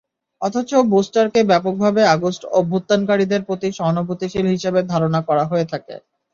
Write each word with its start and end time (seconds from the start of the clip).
অথচ 0.41 0.69
বোস্টারকে 0.91 1.39
ব্যাপকভাবে 1.49 2.01
আগস্ট 2.15 2.41
অভ্যুত্থানকারীদের 2.53 3.41
প্রতি 3.47 3.67
সহানুভূতিশীল 3.77 4.45
হিসেবে 4.53 4.79
ধারণা 4.91 5.19
করা 5.27 5.43
হয়ে 5.45 5.65
থাকে। 5.71 5.95